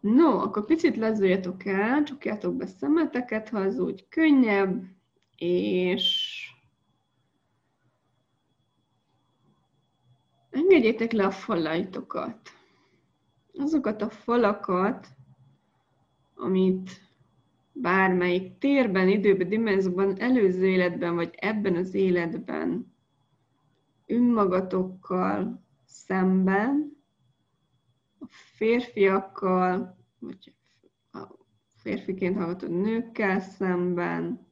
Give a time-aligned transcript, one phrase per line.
[0.00, 4.84] No, akkor picit lazuljatok el, csukjátok be szemeteket, ha az úgy könnyebb,
[5.36, 6.36] és
[10.50, 12.38] engedjétek le a falaitokat.
[13.54, 15.06] Azokat a falakat,
[16.34, 16.90] amit
[17.72, 22.94] bármelyik térben, időben, dimenzióban, előző életben, vagy ebben az életben
[24.06, 26.99] önmagatokkal szemben,
[28.30, 30.54] férfiakkal, vagy
[31.12, 31.26] a
[31.74, 34.48] férfiként hallgatod nőkkel szemben,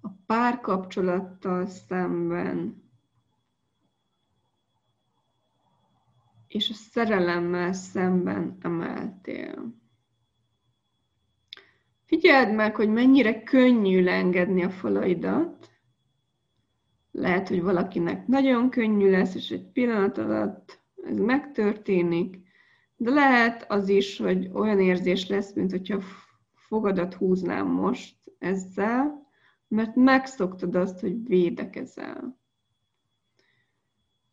[0.00, 2.82] a párkapcsolattal szemben,
[6.48, 9.74] és a szerelemmel szemben emeltél.
[12.04, 15.70] Figyeld meg, hogy mennyire könnyű leengedni a falaidat.
[17.10, 22.47] Lehet, hogy valakinek nagyon könnyű lesz, és egy pillanat alatt ez megtörténik,
[23.00, 26.00] de lehet az is, hogy olyan érzés lesz, mint hogyha
[26.54, 29.26] fogadat húznám most ezzel,
[29.68, 32.38] mert megszoktad azt, hogy védekezel.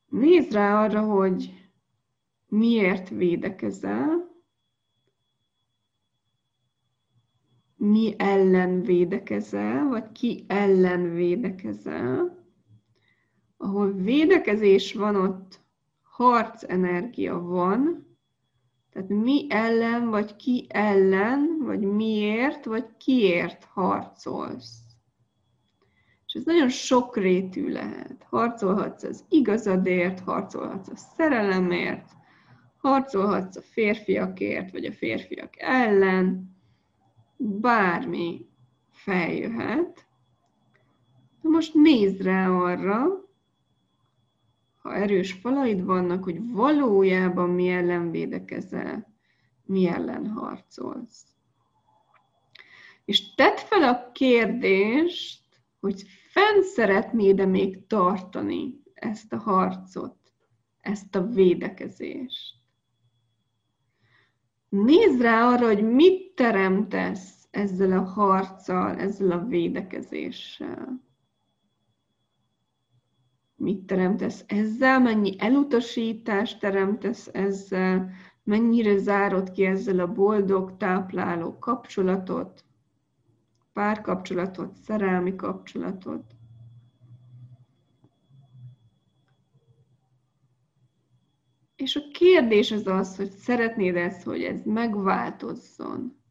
[0.10, 1.70] Nézd rá arra, hogy
[2.48, 4.34] miért védekezel,
[7.76, 12.44] mi ellen védekezel, vagy ki ellen védekezel.
[13.58, 15.60] Ahol védekezés van, ott
[16.02, 18.05] harc energia van,
[18.96, 24.80] tehát mi ellen, vagy ki ellen, vagy miért, vagy kiért harcolsz.
[26.26, 28.26] És ez nagyon sokrétű lehet.
[28.30, 32.10] Harcolhatsz az igazadért, harcolhatsz a szerelemért,
[32.78, 36.56] harcolhatsz a férfiakért, vagy a férfiak ellen,
[37.38, 38.48] bármi
[38.92, 40.08] feljöhet.
[41.42, 43.25] Na most nézd rá arra,
[44.86, 49.14] ha erős falaid vannak, hogy valójában mi ellen védekezel,
[49.64, 51.26] mi ellen harcolsz.
[53.06, 55.42] És tedd fel a kérdést,
[55.80, 60.18] hogy fenn szeretnéd-e még tartani ezt a harcot,
[60.82, 62.56] ezt a védekezést.
[64.70, 71.05] Nézd rá arra, hogy mit teremtesz ezzel a harccal, ezzel a védekezéssel.
[73.56, 78.12] Mit teremtesz ezzel, mennyi elutasítást teremtesz ezzel,
[78.44, 82.64] mennyire zárod ki ezzel a boldog, tápláló kapcsolatot,
[83.74, 86.24] párkapcsolatot, szerelmi kapcsolatot.
[91.76, 96.25] És a kérdés az az, hogy szeretnéd ezt, hogy ez megváltozzon.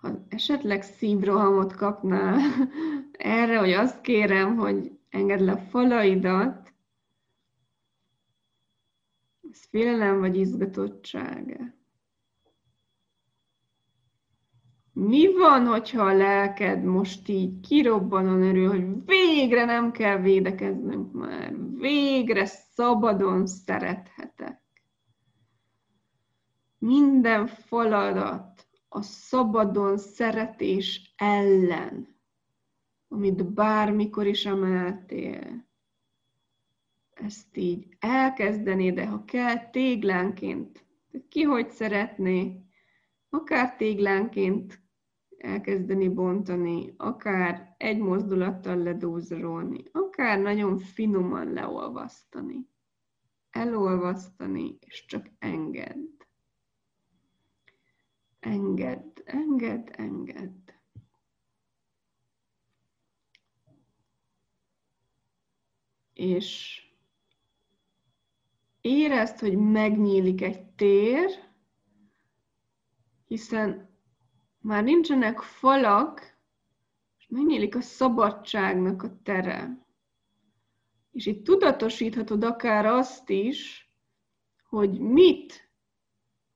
[0.00, 2.40] Ha esetleg szívrohamot kapnál
[3.12, 6.72] erre, hogy azt kérem, hogy engedd le a falaidat,
[9.50, 11.72] ez félelem vagy izgatottság.
[14.92, 21.56] Mi van, hogyha a lelked most így kirobbanon örül, hogy végre nem kell védekeznünk már,
[21.74, 24.62] végre szabadon szerethetek.
[26.78, 32.16] Minden faladat a szabadon szeretés ellen,
[33.08, 35.66] amit bármikor is emeltél,
[37.10, 40.84] ezt így elkezdené, de ha kell, téglánként,
[41.28, 42.62] ki hogy szeretné,
[43.28, 44.82] akár téglánként
[45.38, 52.68] elkezdeni bontani, akár egy mozdulattal ledózolni, akár nagyon finoman leolvasztani.
[53.50, 56.17] Elolvasztani, és csak engedd.
[58.40, 60.70] Engedd, engedd, engedd.
[66.12, 66.82] És
[68.80, 71.30] érezd, hogy megnyílik egy tér,
[73.26, 73.96] hiszen
[74.58, 76.38] már nincsenek falak,
[77.18, 79.86] és megnyílik a szabadságnak a tere.
[81.12, 83.90] És itt tudatosíthatod akár azt is,
[84.68, 85.67] hogy mit,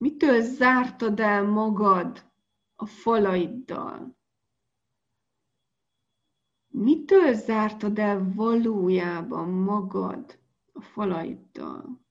[0.02, 2.30] mitől zártad el magad
[2.74, 4.16] a falaiddal.
[6.68, 10.38] Mitől zártad el valójában magad
[10.72, 12.04] a falaiddal?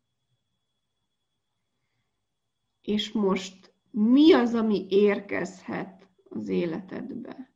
[2.81, 7.53] És most mi az, ami érkezhet az életedbe.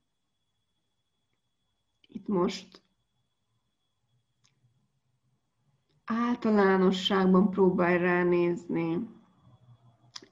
[2.07, 2.83] Itt most
[6.05, 9.14] általánosságban próbálj ránézni,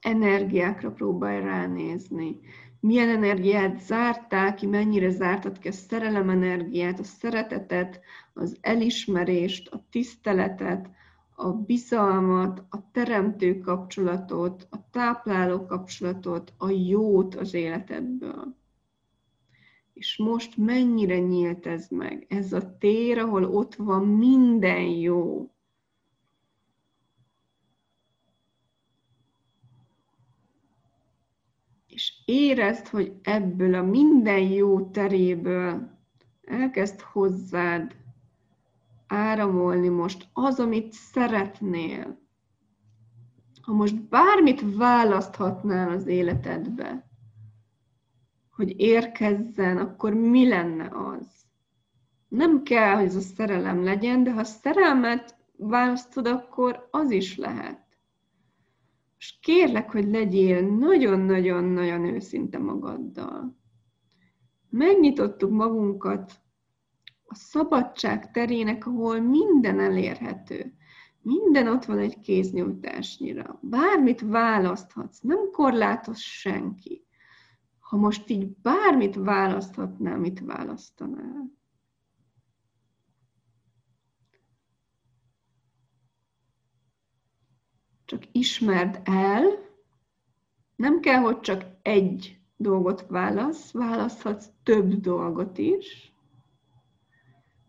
[0.03, 2.39] energiákra próbálj ránézni,
[2.79, 7.99] milyen energiát zártál ki, mennyire zártad ki a szerelem energiát, a szeretetet,
[8.33, 10.89] az elismerést, a tiszteletet,
[11.35, 18.55] a bizalmat, a teremtő kapcsolatot, a tápláló kapcsolatot, a jót az életedből.
[19.93, 22.25] És most mennyire nyílt ez meg?
[22.29, 25.51] Ez a tér, ahol ott van minden jó.
[31.87, 35.91] És érezd, hogy ebből a minden jó teréből
[36.45, 37.95] elkezd hozzád
[39.07, 42.21] áramolni most az, amit szeretnél.
[43.61, 47.07] Ha most bármit választhatnál az életedbe,
[48.55, 51.27] hogy érkezzen, akkor mi lenne az?
[52.27, 57.82] Nem kell, hogy ez a szerelem legyen, de ha szerelmet választod, akkor az is lehet.
[59.23, 63.57] És kérlek, hogy legyél nagyon-nagyon-nagyon őszinte magaddal.
[64.69, 66.31] Megnyitottuk magunkat
[67.23, 70.73] a szabadság terének, ahol minden elérhető.
[71.21, 73.59] Minden ott van egy kéznyújtásnyira.
[73.61, 77.05] Bármit választhatsz, nem korlátoz senki.
[77.79, 81.51] Ha most így bármit választhatnál, mit választanál?
[88.05, 89.43] Csak ismerd el,
[90.75, 96.13] nem kell, hogy csak egy dolgot válasz, választhatsz több dolgot is,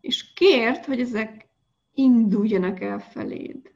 [0.01, 1.49] és kért, hogy ezek
[1.95, 3.73] induljanak el feléd.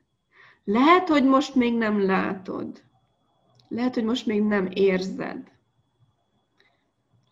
[0.65, 2.83] Lehet, hogy most még nem látod.
[3.69, 5.53] Lehet, hogy most még nem érzed.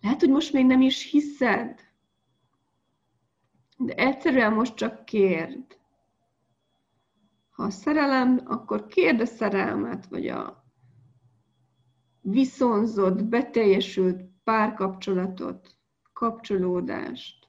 [0.00, 1.80] Lehet, hogy most még nem is hiszed.
[3.76, 5.78] De egyszerűen most csak kérd.
[7.56, 10.64] Ha a szerelem, akkor kérd a szerelmet, vagy a
[12.20, 15.76] viszonzott, beteljesült párkapcsolatot,
[16.12, 17.48] kapcsolódást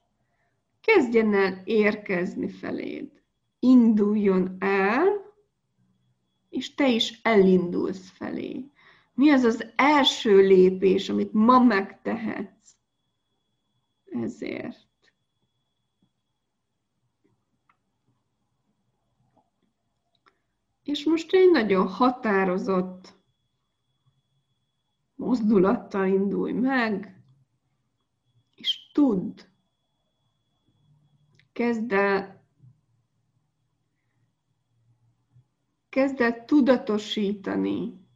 [0.81, 3.21] kezdjen el érkezni feléd.
[3.59, 5.33] Induljon el,
[6.49, 8.71] és te is elindulsz felé.
[9.13, 12.75] Mi az az első lépés, amit ma megtehetsz?
[14.05, 14.86] Ezért.
[20.87, 23.15] És most egy nagyon határozott
[25.15, 27.23] mozdulattal indulj meg,
[28.55, 29.41] és tudd,
[31.51, 32.45] kezd el,
[35.89, 38.07] kezd el tudatosítani,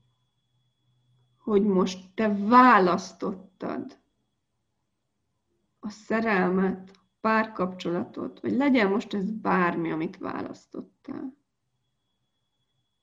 [1.37, 3.99] hogy most te választottad
[5.79, 11.39] a szerelmet, a párkapcsolatot, vagy legyen most ez bármi, amit választottál.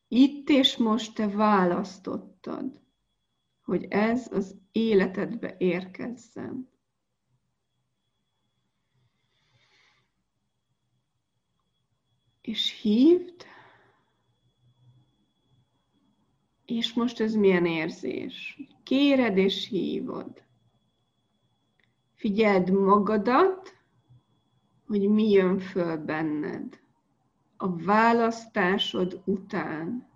[0.09, 2.81] Itt és most te választottad,
[3.63, 6.69] hogy ez az életedbe érkezzen.
[12.49, 13.45] és hívd,
[16.65, 18.61] és most ez milyen érzés?
[18.83, 20.43] Kéred és hívod.
[22.15, 23.77] Figyeld magadat,
[24.87, 26.81] hogy mi jön föl benned
[27.61, 30.09] a választásod után.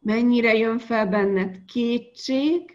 [0.00, 2.72] Mennyire jön fel benned kétség,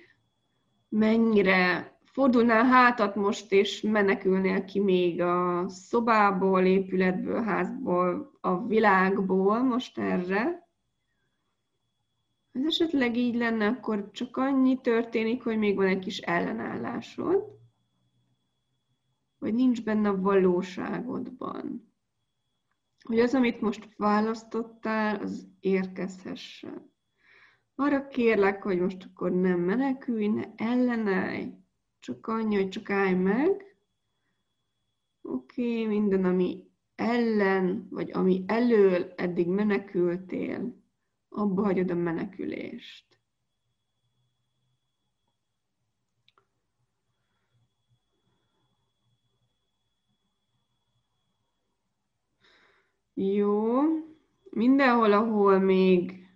[0.90, 9.98] mennyire fordulnál hátat most, és menekülnél ki még a szobából, épületből, házból, a világból most
[9.98, 10.69] erre,
[12.51, 17.60] ez esetleg így lenne, akkor csak annyi történik, hogy még van egy kis ellenállásod,
[19.39, 21.90] vagy nincs benne a valóságodban.
[23.03, 26.93] Hogy az, amit most választottál, az érkezhessen.
[27.75, 31.53] Arra kérlek, hogy most akkor nem menekülj, ne ellenállj,
[32.00, 33.75] csak annyi, hogy csak állj meg.
[35.22, 40.84] Oké, okay, minden, ami ellen, vagy ami elől eddig menekültél,
[41.29, 43.11] abba hagyod a menekülést.
[53.13, 53.82] Jó,
[54.50, 56.27] mindenhol, ahol még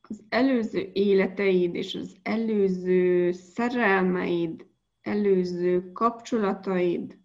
[0.00, 4.66] az előző életeid és az előző szerelmeid
[5.02, 7.18] előző kapcsolataid,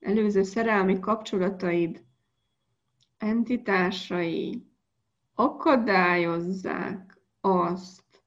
[0.00, 2.04] előző szerelmi kapcsolataid,
[3.18, 4.66] entitásai
[5.34, 8.22] akadályozzák azt,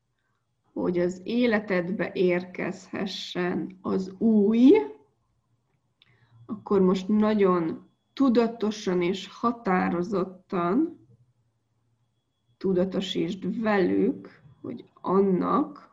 [0.73, 4.71] hogy az életedbe érkezhessen az új,
[6.45, 10.99] akkor most nagyon tudatosan és határozottan
[12.57, 15.89] tudatosítsd velük, hogy annak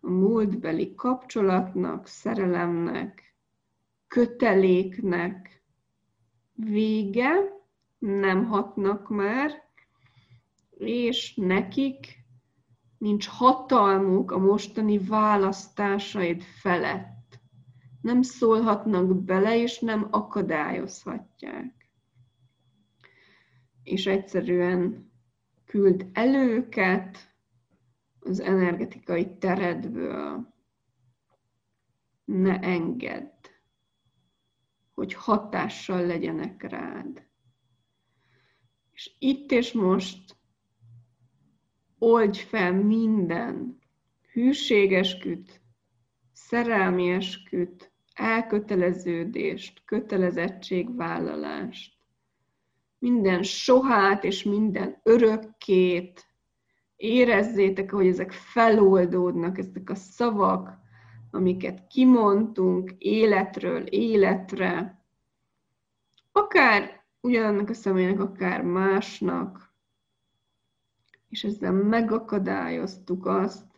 [0.00, 3.34] a múltbeli kapcsolatnak, szerelemnek,
[4.06, 5.62] köteléknek
[6.54, 7.34] vége,
[7.98, 9.50] nem hatnak már,
[10.78, 12.24] és nekik
[12.98, 17.15] nincs hatalmuk a mostani választásaid felett.
[18.06, 21.90] Nem szólhatnak bele, és nem akadályozhatják.
[23.82, 25.12] És egyszerűen
[25.64, 27.34] küld előket
[28.20, 30.54] az energetikai teredből.
[32.24, 33.34] Ne engedd,
[34.94, 37.26] hogy hatással legyenek rád.
[38.92, 40.36] És itt és most
[41.98, 43.78] oldj fel minden
[44.32, 45.60] hűségesküt,
[46.32, 51.94] szerelmi esküt, elköteleződést, kötelezettségvállalást,
[52.98, 56.26] minden sohát és minden örökkét,
[56.96, 60.78] érezzétek, hogy ezek feloldódnak, ezek a szavak,
[61.30, 65.00] amiket kimondtunk életről életre,
[66.32, 69.74] akár ugyanannak a személynek, akár másnak,
[71.28, 73.75] és ezzel megakadályoztuk azt,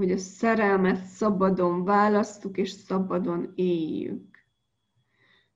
[0.00, 4.44] hogy a szerelmet szabadon választuk és szabadon éljük.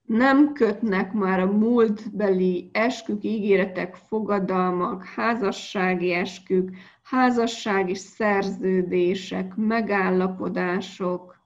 [0.03, 6.71] Nem kötnek már a múltbeli eskük, ígéretek, fogadalmak, házassági eskük,
[7.03, 11.37] házassági szerződések, megállapodások.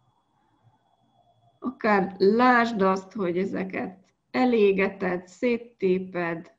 [1.59, 3.99] Akár lásd azt, hogy ezeket
[4.31, 6.53] elégeted, széttéped,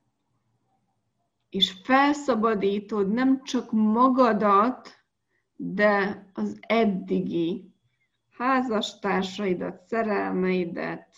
[1.50, 4.99] és felszabadítod nem csak magadat,
[5.62, 7.74] de az eddigi
[8.38, 11.18] házastársaidat, szerelmeidet,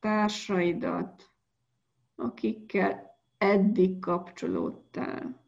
[0.00, 1.30] társaidat,
[2.14, 5.44] akikkel eddig kapcsolódtál.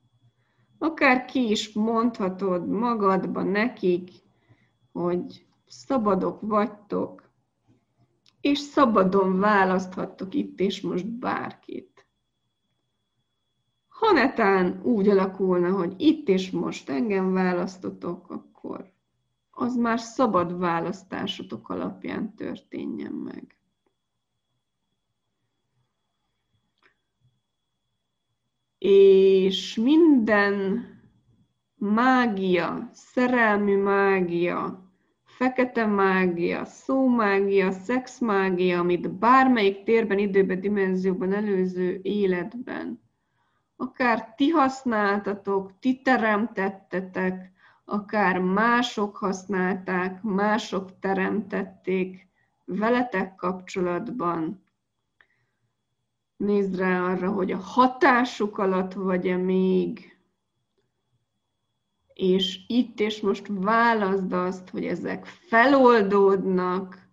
[0.78, 4.10] Akár ki is mondhatod magadba nekik,
[4.92, 7.30] hogy szabadok vagytok,
[8.40, 11.89] és szabadon választhattok itt és most bárkit.
[14.00, 18.92] Ha netán úgy alakulna, hogy itt és most engem választotok, akkor
[19.50, 23.56] az már szabad választásotok alapján történjen meg.
[28.78, 30.84] És minden
[31.74, 34.90] mágia, szerelmi mágia,
[35.24, 43.08] fekete mágia, szómágia, szexmágia, amit bármelyik térben, időben, dimenzióban, előző életben
[43.80, 47.52] akár ti használtatok, ti teremtettetek,
[47.84, 52.28] akár mások használták, mások teremtették
[52.64, 54.64] veletek kapcsolatban.
[56.36, 60.18] Nézd rá arra, hogy a hatásuk alatt vagy-e még,
[62.14, 67.08] és itt és most válaszd azt, hogy ezek feloldódnak,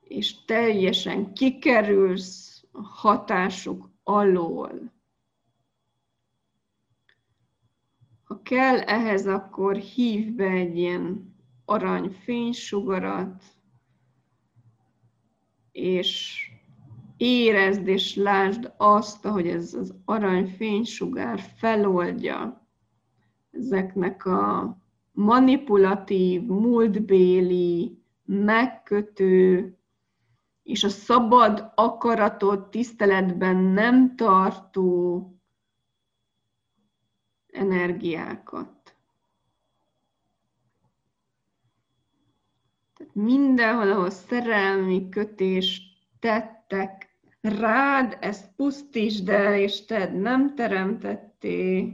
[0.00, 4.92] és teljesen kikerülsz a hatásuk alól.
[8.24, 11.34] Ha kell ehhez, akkor hív be egy ilyen
[11.64, 13.42] arany fénysugarat,
[15.72, 16.38] és
[17.16, 22.68] érezd és lásd azt, ahogy ez az arany fénysugár feloldja
[23.50, 24.76] ezeknek a
[25.12, 29.76] manipulatív, múltbéli, megkötő
[30.64, 35.28] és a szabad akaratot tiszteletben nem tartó
[37.52, 38.96] energiákat.
[42.94, 45.82] Tehát mindenhol, ahol szerelmi kötés
[46.18, 51.92] tettek rád, ezt pusztítsd el, és te nem teremtetté,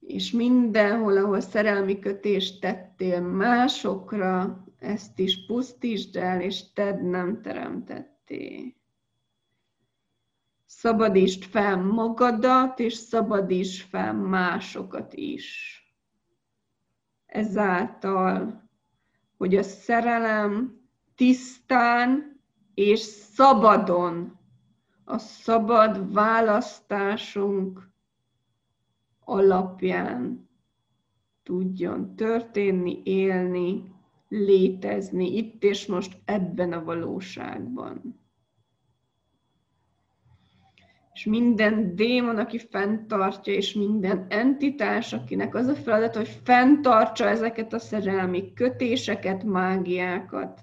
[0.00, 8.76] és mindenhol, ahol szerelmi kötést tettél másokra, ezt is pusztítsd el, és tedd nem teremtetté.
[10.64, 15.80] Szabadítsd fel magadat, és szabadítsd fel másokat is.
[17.26, 18.64] Ezáltal,
[19.36, 20.80] hogy a szerelem
[21.14, 22.40] tisztán
[22.74, 24.38] és szabadon,
[25.04, 27.90] a szabad választásunk
[29.24, 30.48] alapján
[31.42, 33.95] tudjon történni, élni,
[34.28, 38.20] létezni itt és most ebben a valóságban.
[41.12, 47.72] És minden démon, aki fenntartja, és minden entitás, akinek az a feladat, hogy fenntartsa ezeket
[47.72, 50.60] a szerelmi kötéseket, mágiákat,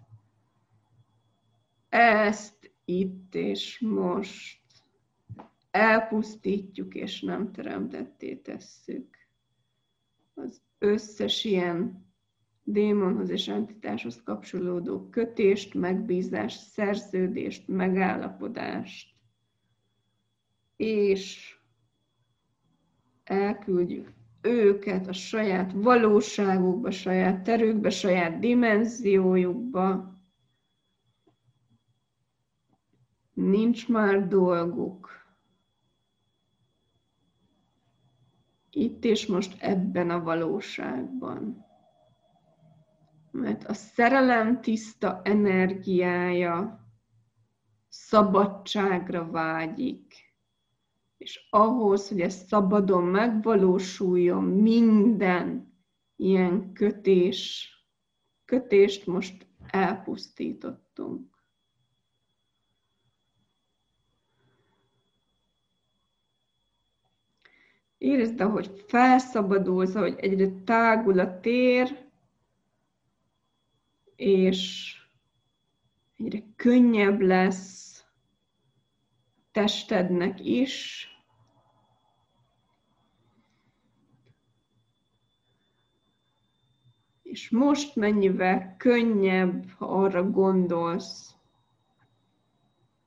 [1.90, 4.62] ezt itt és most
[5.72, 9.18] elpusztítjuk, és nem teremtetté tesszük.
[10.34, 12.06] Az összes ilyen
[12.64, 19.16] démonhoz és entitáshoz kapcsolódó kötést, megbízást, szerződést, megállapodást,
[20.76, 21.56] és
[23.24, 30.18] elküldjük őket a saját valóságukba, saját terükbe, saját dimenziójukba.
[33.34, 35.10] Nincs már dolguk.
[38.70, 41.66] Itt és most ebben a valóságban.
[43.34, 46.80] Mert a szerelem tiszta energiája
[47.88, 50.34] szabadságra vágyik
[51.24, 55.74] és ahhoz, hogy ez szabadon megvalósuljon, minden
[56.16, 57.70] ilyen kötés,
[58.46, 61.32] kötést most elpusztítottunk.
[67.98, 72.12] Érezd, ahogy felszabadulsz, hogy egyre tágul a tér,
[74.16, 74.92] és
[76.18, 78.06] egyre könnyebb lesz
[79.52, 81.08] testednek is,
[87.34, 91.36] És most mennyivel könnyebb, ha arra gondolsz,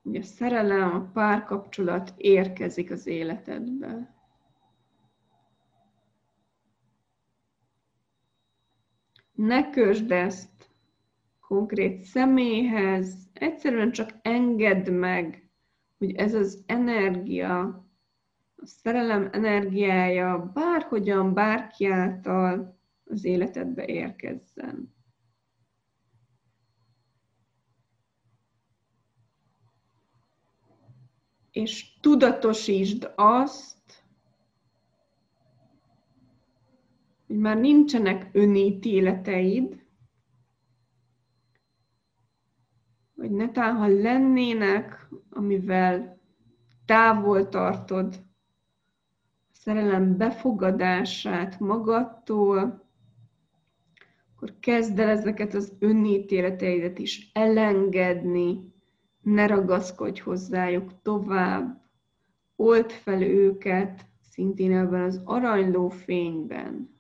[0.03, 4.15] hogy a szerelem, a párkapcsolat érkezik az életedbe.
[9.33, 10.66] Ne kösd ezt
[11.47, 15.51] konkrét személyhez, egyszerűen csak engedd meg,
[15.99, 17.61] hogy ez az energia,
[18.57, 24.95] a szerelem energiája bárhogyan, bárki által az életedbe érkezzen.
[31.51, 34.05] És tudatosítsd azt,
[37.27, 39.86] hogy már nincsenek önítéleteid,
[43.27, 46.19] vagy netán, ha lennének, amivel
[46.85, 52.89] távol tartod a szerelem befogadását magadtól,
[54.35, 58.75] akkor kezd el ezeket az önítéleteidet is elengedni,
[59.21, 61.83] ne ragaszkodj hozzájuk tovább,
[62.57, 66.96] old fel őket, szintén ebben az aranyló fényben.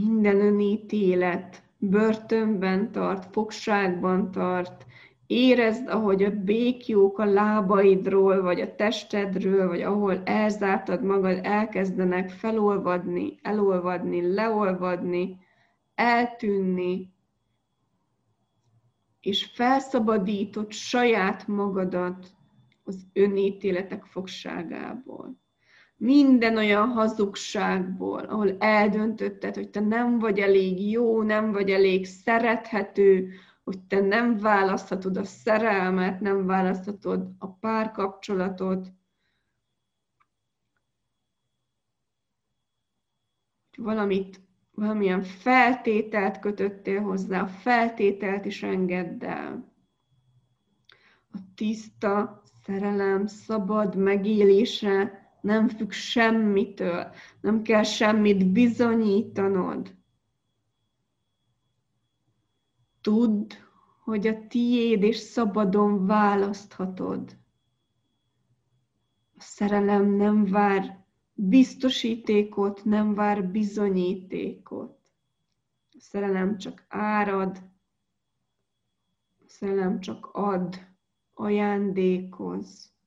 [0.00, 4.86] Minden önítélet börtönben tart, fogságban tart,
[5.30, 13.38] Érezd, ahogy a békjók a lábaidról, vagy a testedről, vagy ahol elzártad magad, elkezdenek felolvadni,
[13.42, 15.38] elolvadni, leolvadni,
[15.94, 17.12] eltűnni,
[19.20, 22.26] és felszabadított saját magadat
[22.84, 25.38] az önítéletek fogságából.
[26.00, 33.32] Minden olyan hazugságból, ahol eldöntötted, hogy te nem vagy elég jó, nem vagy elég szerethető,
[33.64, 38.92] hogy te nem választhatod a szerelmet, nem választhatod a párkapcsolatot,
[43.76, 49.72] valamit, valamilyen feltételt kötöttél hozzá, a feltételt is engedd el.
[51.32, 59.96] A tiszta szerelem szabad megélése nem függ semmitől, nem kell semmit bizonyítanod.
[63.00, 63.52] Tudd,
[64.04, 67.36] hogy a tiéd és szabadon választhatod.
[69.36, 74.98] A szerelem nem vár biztosítékot, nem vár bizonyítékot.
[75.90, 77.62] A szerelem csak árad,
[79.38, 80.86] a szerelem csak ad,
[81.34, 82.97] ajándékoz.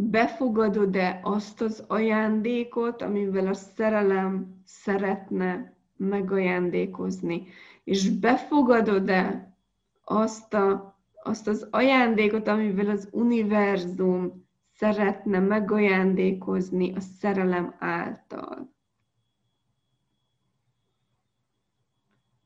[0.00, 7.46] Befogadod-e azt az ajándékot, amivel a szerelem szeretne megajándékozni.
[7.84, 9.56] És befogadod-e
[10.04, 18.74] azt, a, azt az ajándékot, amivel az univerzum szeretne megajándékozni a szerelem által?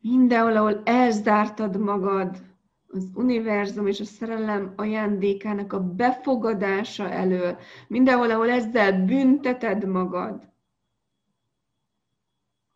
[0.01, 2.52] Mindenhol, ahol elzártad magad
[2.95, 10.49] az univerzum és a szerelem ajándékának a befogadása elől, mindenhol, ahol ezzel bünteted magad,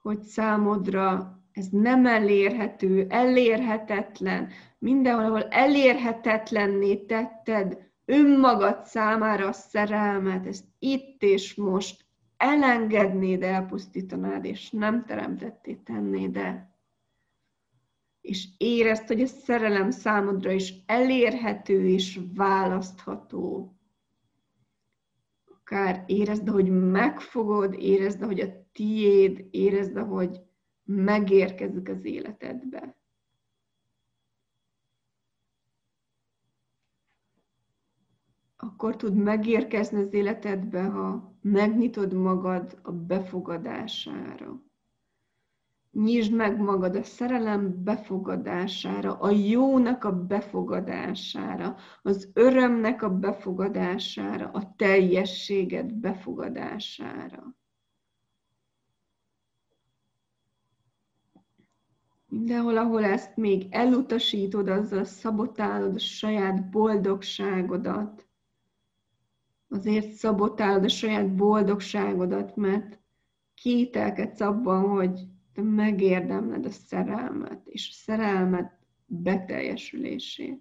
[0.02, 4.48] hogy számodra ez nem elérhető, elérhetetlen,
[4.78, 12.04] mindenhol, ahol elérhetetlenné tetted önmagad számára a szerelmet, ezt itt és most
[12.36, 16.75] elengednéd, elpusztítanád, és nem teremtetté tennéd el.
[18.26, 23.76] És érezd, hogy a szerelem számodra is elérhető és választható.
[25.44, 30.40] akár érezd, hogy megfogod, érezd, hogy a tiéd, érezd, hogy
[30.84, 32.96] megérkezik az életedbe.
[38.56, 44.65] Akkor tud megérkezni az életedbe, ha megnyitod magad a befogadására.
[46.02, 54.74] Nyisd meg magad a szerelem befogadására, a jónak a befogadására, az örömnek a befogadására, a
[54.76, 57.56] teljességet befogadására.
[62.26, 68.26] Mindenhol, ahol ezt még elutasítod, azzal szabotálod a saját boldogságodat.
[69.68, 73.00] Azért szabotálod a saját boldogságodat, mert
[73.54, 80.60] kételkedsz abban, hogy te megérdemled a szerelmet, és a szerelmet beteljesülését.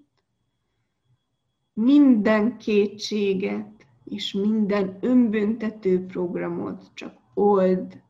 [1.74, 8.02] Minden kétséget és minden önbüntető programot csak old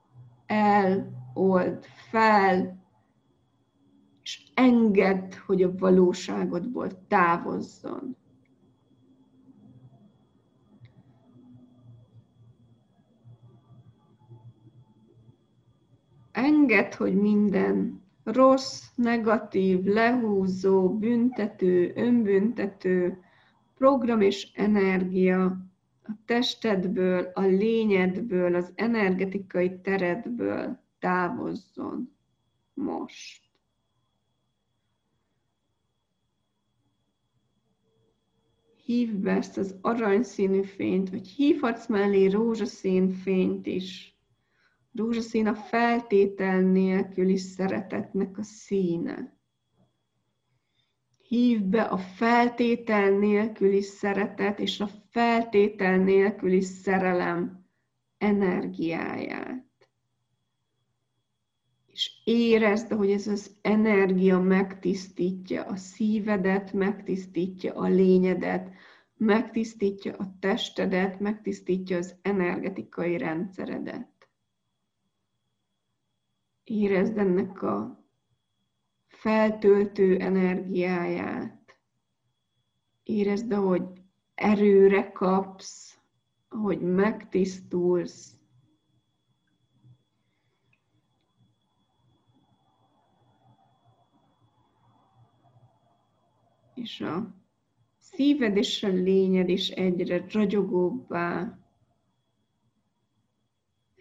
[0.45, 2.83] el, old fel,
[4.23, 8.17] és engedd, hogy a valóságodból távozzon.
[16.65, 23.19] Engedd, hogy minden rossz, negatív, lehúzó, büntető, önbüntető
[23.77, 25.45] program és energia
[26.03, 32.15] a testedből, a lényedből, az energetikai teredből távozzon
[32.73, 33.43] most.
[38.83, 44.14] Hívd be ezt az aranyszínű fényt, vagy hívhatsz mellé rózsaszín fényt is.
[44.95, 49.37] Rózsaszín a feltétel nélküli szeretetnek a színe.
[51.27, 57.65] Hív be a feltétel nélküli szeretet és a feltétel nélküli szerelem
[58.17, 59.89] energiáját.
[61.85, 68.69] És érezd, hogy ez az energia megtisztítja a szívedet, megtisztítja a lényedet,
[69.17, 74.14] megtisztítja a testedet, megtisztítja az energetikai rendszeredet
[76.65, 78.03] érezd ennek a
[79.07, 81.77] feltöltő energiáját.
[83.03, 83.83] Érezd, ahogy
[84.35, 85.99] erőre kapsz,
[86.49, 88.33] ahogy megtisztulsz.
[96.73, 97.35] És a
[97.97, 101.59] szíved és a lényed is egyre ragyogóbbá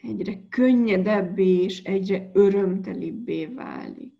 [0.05, 4.12] egyre könnyedebbé és egyre örömtelibbé válik.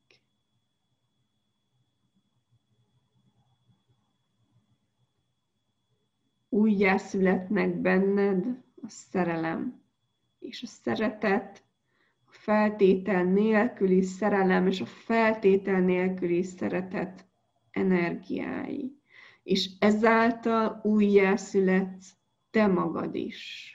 [6.49, 9.83] Újjászületnek benned a szerelem
[10.39, 11.65] és a szeretet,
[12.25, 17.27] a feltétel nélküli szerelem és a feltétel nélküli szeretet
[17.71, 18.99] energiái.
[19.43, 22.15] És ezáltal újjászületsz
[22.51, 23.74] te magad is.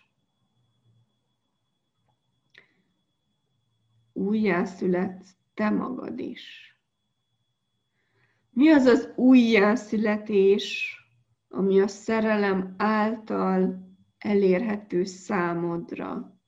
[4.19, 6.73] Újjászületsz te magad is.
[8.49, 10.95] Mi az az újjászületés,
[11.49, 16.39] ami a szerelem által elérhető számodra?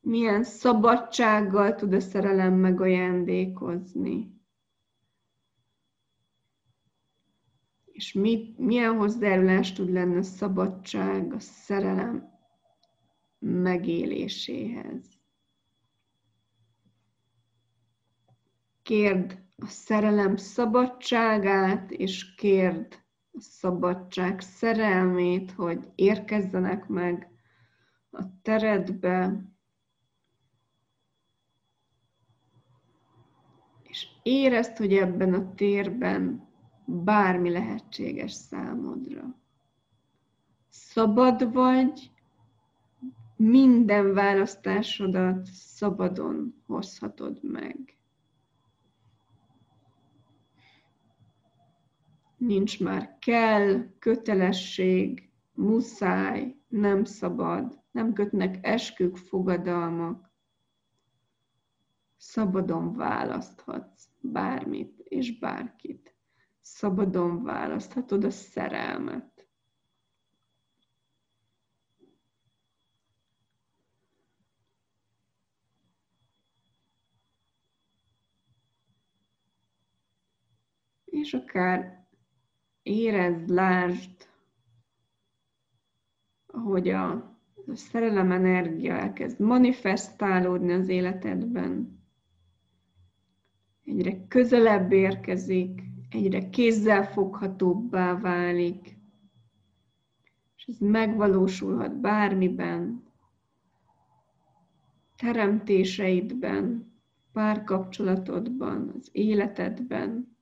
[0.00, 4.38] Milyen szabadsággal tud a szerelem megajándékozni?
[7.84, 12.28] És mit, milyen hozzájárulás tud lenni a szabadság, a szerelem
[13.38, 15.19] megéléséhez?
[18.90, 22.98] Kérd a szerelem szabadságát, és kérd
[23.32, 27.30] a szabadság szerelmét, hogy érkezzenek meg
[28.10, 29.44] a teredbe,
[33.82, 36.48] és érezd, hogy ebben a térben
[36.86, 39.38] bármi lehetséges számodra.
[40.68, 42.10] Szabad vagy,
[43.36, 47.99] minden választásodat szabadon hozhatod meg.
[52.40, 60.30] Nincs már kell, kötelesség, muszáj, nem szabad, nem kötnek eskük, fogadalmak.
[62.16, 66.14] Szabadon választhatsz bármit és bárkit.
[66.60, 69.48] Szabadon választhatod a szerelmet.
[81.04, 81.99] És akár
[82.90, 84.28] érezd, lásd,
[86.46, 87.30] hogy a
[87.70, 91.98] a szerelem energia elkezd manifestálódni az életedben.
[93.84, 98.98] Egyre közelebb érkezik, egyre kézzelfoghatóbbá válik,
[100.56, 103.02] és ez megvalósulhat bármiben,
[105.16, 106.92] teremtéseidben,
[107.32, 110.38] párkapcsolatodban, az életedben.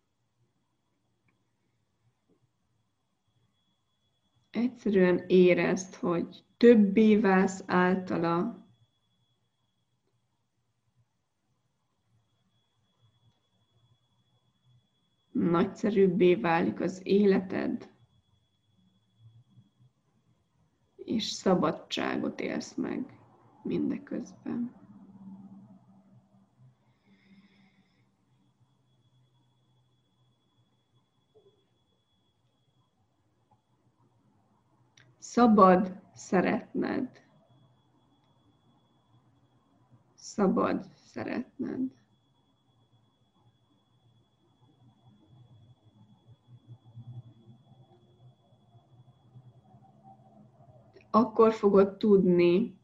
[4.58, 8.66] Egyszerűen érezd, hogy többé válsz általa,
[15.30, 17.92] nagyszerűbbé válik az életed,
[20.96, 23.20] és szabadságot élsz meg
[23.62, 24.77] mindeközben.
[35.30, 37.22] Szabad szeretned.
[40.14, 41.90] Szabad szeretned.
[51.10, 52.78] Akkor fogod tudni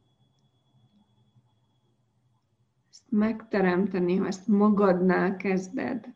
[2.90, 6.14] ezt megteremteni, ha ezt magadnál kezded.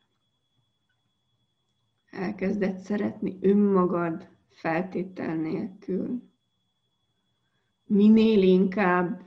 [2.10, 6.28] Elkezded szeretni önmagad feltétel nélkül
[7.88, 9.22] minél inkább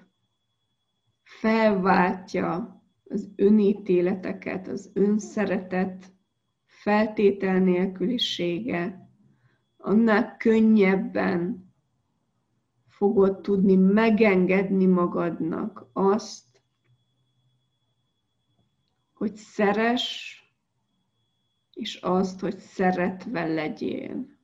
[1.24, 6.13] felváltja az önítéleteket, az önszeretet
[6.65, 9.10] feltétel nélkülisége,
[9.78, 11.70] annál könnyebben
[12.88, 16.62] fogod tudni megengedni magadnak azt,
[19.13, 20.36] hogy szeres,
[21.74, 24.39] és azt, hogy szeretve legyél.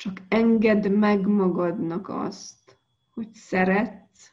[0.00, 2.78] Csak engedd meg magadnak azt,
[3.10, 4.32] hogy szeretsz,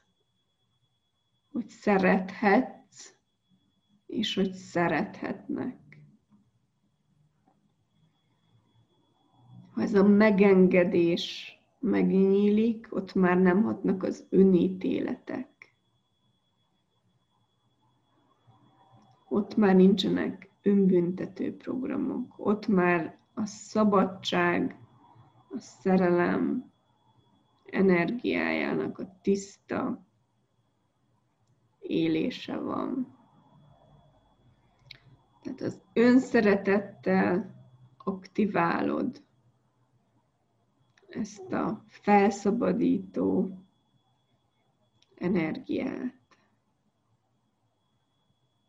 [1.52, 3.14] hogy szerethetsz,
[4.06, 5.78] és hogy szerethetnek.
[9.72, 15.76] Ha ez a megengedés megnyílik, ott már nem hatnak az önítéletek.
[19.28, 24.86] Ott már nincsenek önbüntető programok, ott már a szabadság,
[25.50, 26.72] a szerelem
[27.66, 30.06] energiájának a tiszta
[31.80, 33.16] élése van.
[35.42, 37.56] Tehát az önszeretettel
[37.98, 39.24] aktiválod
[41.08, 43.50] ezt a felszabadító
[45.16, 46.16] energiát.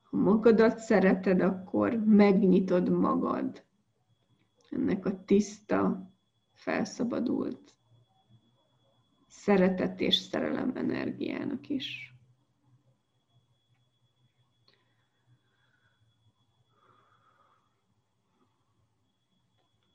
[0.03, 3.65] Ha magadat szereted, akkor megnyitod magad
[4.71, 6.11] ennek a tiszta
[6.59, 7.77] felszabadult
[9.27, 12.15] szeretet és szerelem energiának is.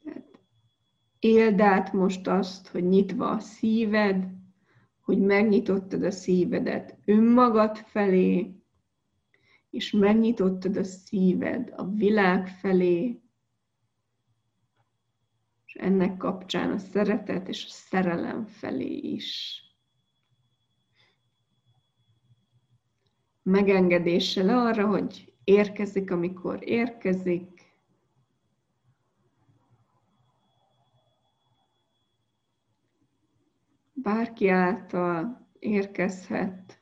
[0.04, 0.40] Tehát
[1.20, 4.28] éld át most azt, hogy nyitva a szíved,
[5.02, 8.56] hogy megnyitottad a szívedet önmagad felé,
[9.70, 13.23] és megnyitottad a szíved a világ felé,
[15.74, 19.62] és ennek kapcsán a szeretet és a szerelem felé is.
[23.44, 27.62] Megengedéssel arra, hogy érkezik, amikor érkezik,
[33.94, 36.73] bárki által érkezhet,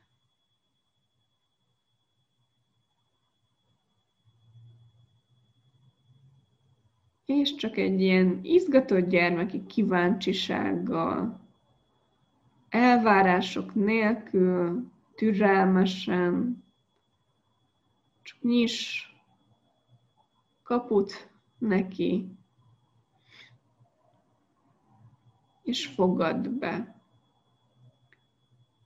[7.40, 11.40] és csak egy ilyen izgatott gyermeki kíváncsisággal,
[12.70, 16.64] elvárások nélkül, türelmesen,
[18.22, 19.06] csak nyis
[20.64, 22.38] kaput neki,
[25.64, 27.02] és fogad be.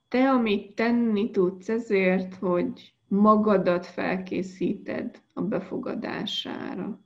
[0.08, 7.05] Te, amit tenni tudsz ezért, hogy magadat felkészíted a befogadására.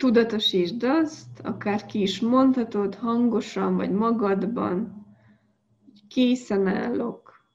[0.00, 5.06] Tudatosítsd azt, akár ki is mondhatod hangosan, vagy magadban,
[5.84, 7.48] hogy készen állok.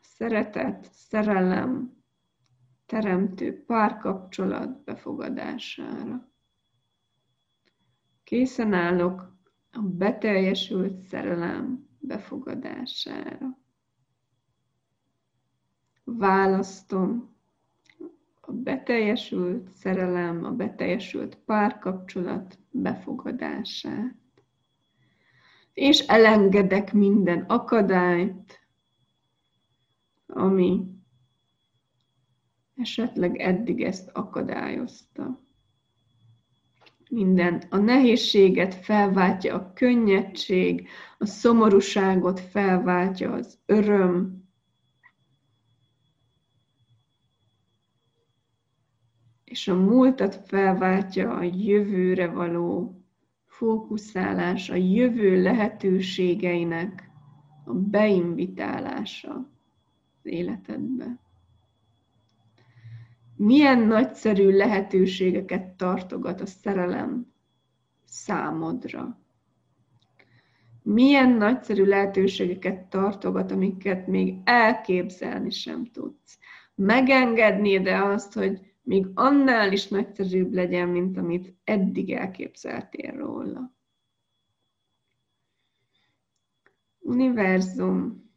[0.00, 1.96] Szeretet, szerelem,
[2.86, 6.30] teremtő párkapcsolat befogadására.
[8.24, 9.36] Készen állok
[9.70, 13.58] a beteljesült szerelem befogadására.
[16.04, 17.31] Választom
[18.46, 24.14] a beteljesült szerelem, a beteljesült párkapcsolat befogadását.
[25.72, 28.60] És elengedek minden akadályt,
[30.26, 30.84] ami
[32.76, 35.40] esetleg eddig ezt akadályozta.
[37.10, 44.41] Minden a nehézséget felváltja a könnyedség, a szomorúságot felváltja az öröm,
[49.52, 52.96] és a múltat felváltja a jövőre való
[53.46, 57.10] fókuszálás, a jövő lehetőségeinek
[57.64, 61.18] a beinvitálása az életedbe.
[63.36, 67.32] Milyen nagyszerű lehetőségeket tartogat a szerelem
[68.04, 69.18] számodra.
[70.82, 76.38] Milyen nagyszerű lehetőségeket tartogat, amiket még elképzelni sem tudsz.
[76.74, 83.74] Megengedni de azt, hogy még annál is nagyszerűbb legyen, mint amit eddig elképzeltél róla.
[86.98, 88.30] Univerzum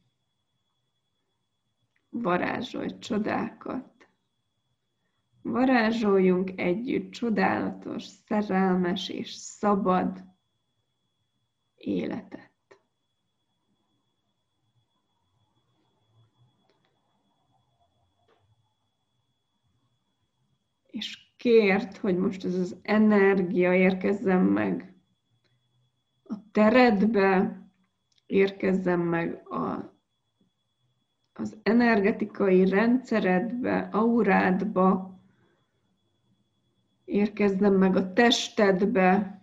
[2.09, 3.93] varázsolj csodákat.
[5.41, 10.23] Varázsoljunk együtt csodálatos, szerelmes és szabad
[11.75, 12.53] életet.
[20.95, 24.93] és kért, hogy most ez az energia érkezzen meg
[26.23, 27.61] a teredbe,
[28.25, 29.93] érkezzen meg a,
[31.33, 35.19] az energetikai rendszeredbe, aurádba,
[37.03, 39.39] érkezzen meg a testedbe,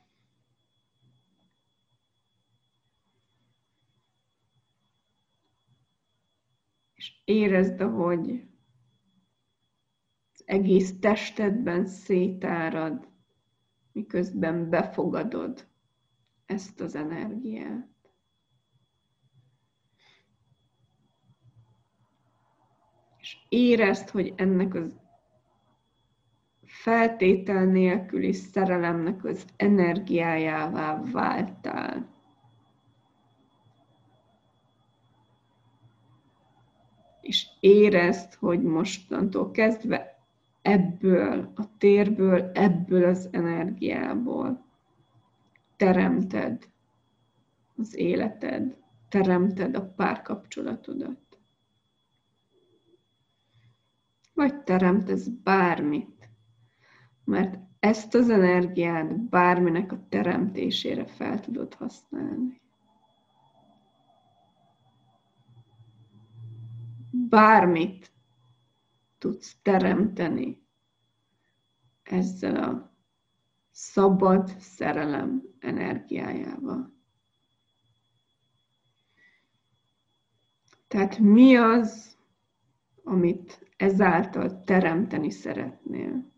[6.94, 8.51] és érezd, ahogy
[10.52, 13.08] egész testedben szétárad,
[13.92, 15.66] miközben befogadod
[16.46, 17.88] ezt az energiát.
[23.18, 25.00] És érezd, hogy ennek az
[26.62, 32.10] feltétel nélküli szerelemnek az energiájává váltál.
[37.20, 40.12] És érezd, hogy mostantól kezdve
[40.72, 44.64] ebből a térből, ebből az energiából
[45.76, 46.70] teremted
[47.76, 48.76] az életed,
[49.08, 51.18] teremted a párkapcsolatodat.
[54.34, 56.30] Vagy teremtesz bármit,
[57.24, 62.60] mert ezt az energiát bárminek a teremtésére fel tudod használni.
[67.10, 68.12] Bármit
[69.18, 70.61] tudsz teremteni
[72.12, 72.92] ezzel a
[73.70, 76.92] szabad szerelem energiájával.
[80.88, 82.16] Tehát mi az,
[83.04, 86.30] amit ezáltal teremteni szeretnél?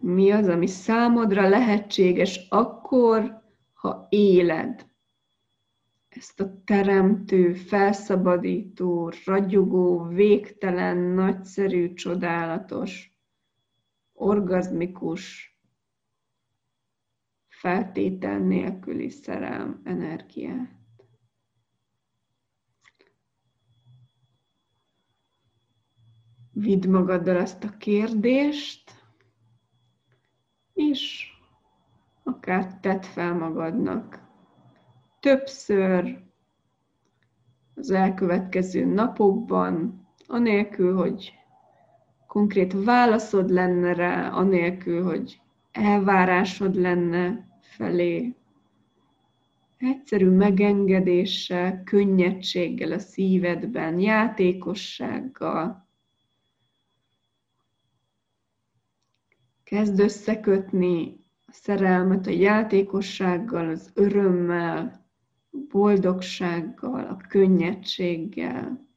[0.00, 3.42] Mi az, ami számodra lehetséges akkor,
[3.72, 4.89] ha éled
[6.20, 13.18] ezt a teremtő, felszabadító, ragyogó, végtelen, nagyszerű, csodálatos,
[14.12, 15.54] orgazmikus,
[17.48, 20.70] feltétel nélküli szerelm energiát.
[26.52, 28.90] Vidd magaddal azt a kérdést,
[30.72, 31.26] és
[32.22, 34.29] akár tedd fel magadnak
[35.20, 36.18] többször
[37.74, 41.34] az elkövetkező napokban, anélkül, hogy
[42.26, 45.40] konkrét válaszod lenne rá, anélkül, hogy
[45.72, 48.34] elvárásod lenne felé.
[49.76, 55.88] Egyszerű megengedéssel, könnyedséggel a szívedben, játékossággal.
[59.64, 64.99] Kezd összekötni a szerelmet a játékossággal, az örömmel,
[65.50, 68.88] boldogsággal, a könnyedséggel,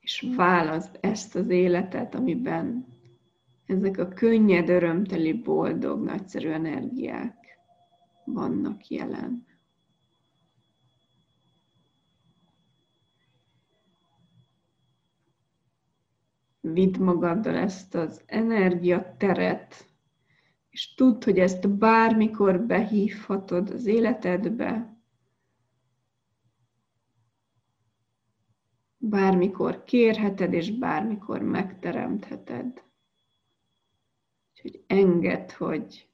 [0.00, 2.86] és válaszd ezt az életet, amiben
[3.66, 7.58] ezek a könnyed, örömteli, boldog, nagyszerű energiák
[8.24, 9.46] vannak jelen.
[16.60, 19.93] Vidd magaddal ezt az energiateret,
[20.74, 24.98] és tudd, hogy ezt bármikor behívhatod az életedbe,
[28.96, 32.84] bármikor kérheted, és bármikor megteremtheted.
[34.52, 36.08] Úgyhogy engedd, hogy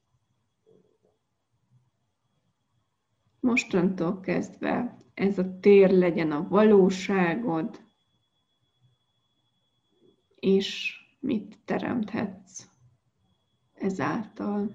[3.39, 7.83] mostantól kezdve ez a tér legyen a valóságod,
[10.35, 12.70] és mit teremthetsz
[13.81, 14.71] ezáltal.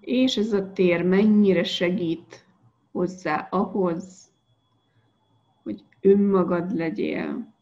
[0.00, 2.46] És ez a tér mennyire segít
[2.92, 4.30] hozzá ahhoz,
[5.62, 7.54] hogy önmagad legyél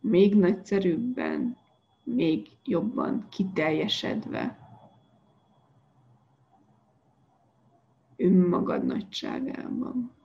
[0.00, 1.56] még nagyszerűbben,
[2.02, 4.58] még jobban kiteljesedve.
[8.16, 10.19] Önmagad nagyságában.